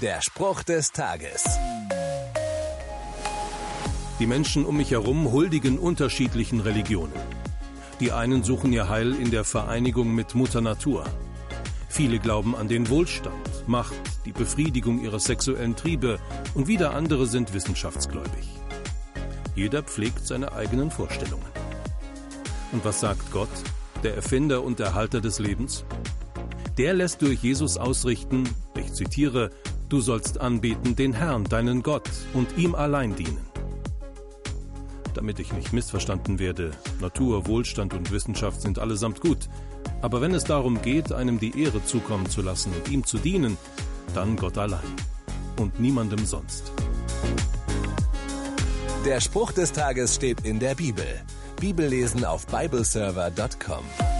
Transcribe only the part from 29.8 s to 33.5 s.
du sollst anbeten den Herrn, deinen Gott, und ihm allein dienen.